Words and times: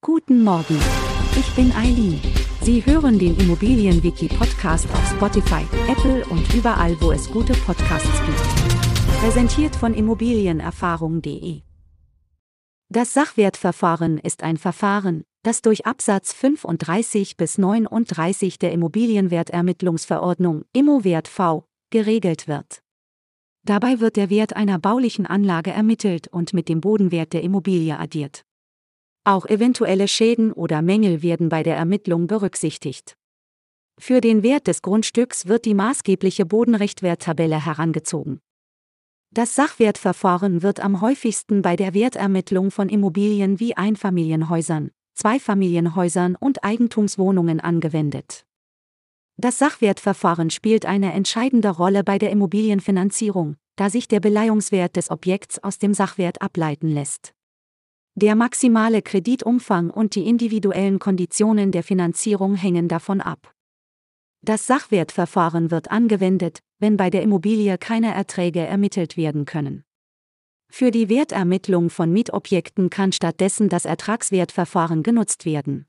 Guten 0.00 0.44
Morgen. 0.44 0.78
Ich 1.36 1.52
bin 1.56 1.72
Eileen. 1.72 2.20
Sie 2.62 2.86
hören 2.86 3.18
den 3.18 3.36
Immobilienwiki-Podcast 3.36 4.88
auf 4.92 5.10
Spotify, 5.10 5.64
Apple 5.90 6.24
und 6.26 6.54
überall, 6.54 6.96
wo 7.00 7.10
es 7.10 7.28
gute 7.28 7.52
Podcasts 7.52 8.08
gibt. 8.24 9.18
Präsentiert 9.20 9.74
von 9.74 9.94
Immobilienerfahrung.de. 9.94 11.62
Das 12.88 13.12
Sachwertverfahren 13.12 14.18
ist 14.18 14.44
ein 14.44 14.56
Verfahren, 14.56 15.24
das 15.42 15.62
durch 15.62 15.84
Absatz 15.84 16.32
35 16.32 17.36
bis 17.36 17.58
39 17.58 18.60
der 18.60 18.70
Immobilienwertermittlungsverordnung 18.70 20.62
Immowert 20.72 21.26
V 21.26 21.64
geregelt 21.90 22.46
wird. 22.46 22.82
Dabei 23.64 23.98
wird 23.98 24.14
der 24.14 24.30
Wert 24.30 24.54
einer 24.54 24.78
baulichen 24.78 25.26
Anlage 25.26 25.72
ermittelt 25.72 26.28
und 26.28 26.54
mit 26.54 26.68
dem 26.68 26.80
Bodenwert 26.80 27.32
der 27.32 27.42
Immobilie 27.42 27.98
addiert. 27.98 28.44
Auch 29.24 29.46
eventuelle 29.46 30.08
Schäden 30.08 30.52
oder 30.52 30.82
Mängel 30.82 31.22
werden 31.22 31.48
bei 31.48 31.62
der 31.62 31.76
Ermittlung 31.76 32.26
berücksichtigt. 32.26 33.16
Für 33.98 34.20
den 34.20 34.42
Wert 34.42 34.66
des 34.66 34.80
Grundstücks 34.82 35.46
wird 35.46 35.64
die 35.64 35.74
maßgebliche 35.74 36.46
Bodenrechtwerttabelle 36.46 37.64
herangezogen. 37.64 38.40
Das 39.30 39.54
Sachwertverfahren 39.54 40.62
wird 40.62 40.80
am 40.80 41.00
häufigsten 41.00 41.60
bei 41.60 41.76
der 41.76 41.92
Wertermittlung 41.94 42.70
von 42.70 42.88
Immobilien 42.88 43.60
wie 43.60 43.76
Einfamilienhäusern, 43.76 44.90
Zweifamilienhäusern 45.14 46.36
und 46.36 46.64
Eigentumswohnungen 46.64 47.60
angewendet. 47.60 48.46
Das 49.36 49.58
Sachwertverfahren 49.58 50.50
spielt 50.50 50.86
eine 50.86 51.12
entscheidende 51.12 51.70
Rolle 51.70 52.04
bei 52.04 52.18
der 52.18 52.30
Immobilienfinanzierung, 52.30 53.56
da 53.76 53.90
sich 53.90 54.08
der 54.08 54.20
Beleihungswert 54.20 54.96
des 54.96 55.10
Objekts 55.10 55.62
aus 55.62 55.78
dem 55.78 55.92
Sachwert 55.92 56.40
ableiten 56.40 56.88
lässt. 56.88 57.34
Der 58.20 58.34
maximale 58.34 59.00
Kreditumfang 59.00 59.90
und 59.90 60.16
die 60.16 60.26
individuellen 60.26 60.98
Konditionen 60.98 61.70
der 61.70 61.84
Finanzierung 61.84 62.56
hängen 62.56 62.88
davon 62.88 63.20
ab. 63.20 63.54
Das 64.42 64.66
Sachwertverfahren 64.66 65.70
wird 65.70 65.92
angewendet, 65.92 66.58
wenn 66.80 66.96
bei 66.96 67.10
der 67.10 67.22
Immobilie 67.22 67.78
keine 67.78 68.12
Erträge 68.12 68.58
ermittelt 68.58 69.16
werden 69.16 69.44
können. 69.44 69.84
Für 70.68 70.90
die 70.90 71.08
Wertermittlung 71.08 71.90
von 71.90 72.12
Mietobjekten 72.12 72.90
kann 72.90 73.12
stattdessen 73.12 73.68
das 73.68 73.84
Ertragswertverfahren 73.84 75.04
genutzt 75.04 75.44
werden. 75.44 75.86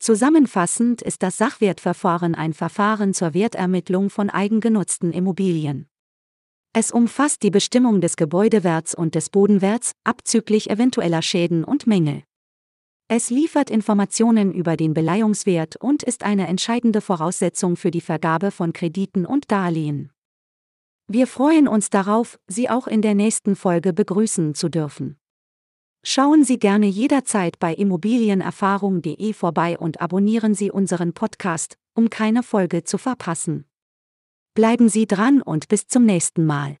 Zusammenfassend 0.00 1.00
ist 1.00 1.22
das 1.22 1.38
Sachwertverfahren 1.38 2.34
ein 2.34 2.54
Verfahren 2.54 3.14
zur 3.14 3.34
Wertermittlung 3.34 4.10
von 4.10 4.30
eigengenutzten 4.30 5.12
Immobilien. 5.12 5.89
Es 6.72 6.92
umfasst 6.92 7.42
die 7.42 7.50
Bestimmung 7.50 8.00
des 8.00 8.14
Gebäudewerts 8.16 8.94
und 8.94 9.16
des 9.16 9.28
Bodenwerts, 9.28 9.92
abzüglich 10.04 10.70
eventueller 10.70 11.20
Schäden 11.20 11.64
und 11.64 11.88
Mängel. 11.88 12.22
Es 13.08 13.28
liefert 13.28 13.70
Informationen 13.70 14.54
über 14.54 14.76
den 14.76 14.94
Beleihungswert 14.94 15.74
und 15.74 16.04
ist 16.04 16.22
eine 16.22 16.46
entscheidende 16.46 17.00
Voraussetzung 17.00 17.76
für 17.76 17.90
die 17.90 18.00
Vergabe 18.00 18.52
von 18.52 18.72
Krediten 18.72 19.26
und 19.26 19.50
Darlehen. 19.50 20.12
Wir 21.08 21.26
freuen 21.26 21.66
uns 21.66 21.90
darauf, 21.90 22.38
Sie 22.46 22.70
auch 22.70 22.86
in 22.86 23.02
der 23.02 23.16
nächsten 23.16 23.56
Folge 23.56 23.92
begrüßen 23.92 24.54
zu 24.54 24.68
dürfen. 24.68 25.18
Schauen 26.04 26.44
Sie 26.44 26.60
gerne 26.60 26.86
jederzeit 26.86 27.58
bei 27.58 27.74
immobilienerfahrung.de 27.74 29.32
vorbei 29.32 29.76
und 29.76 30.00
abonnieren 30.00 30.54
Sie 30.54 30.70
unseren 30.70 31.14
Podcast, 31.14 31.76
um 31.94 32.10
keine 32.10 32.44
Folge 32.44 32.84
zu 32.84 32.96
verpassen. 32.96 33.64
Bleiben 34.60 34.90
Sie 34.90 35.06
dran 35.06 35.40
und 35.40 35.68
bis 35.68 35.86
zum 35.86 36.04
nächsten 36.04 36.44
Mal. 36.44 36.76